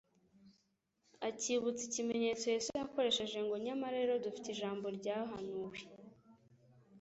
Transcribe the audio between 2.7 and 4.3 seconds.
yakoresheje ngo: "Nyamara rero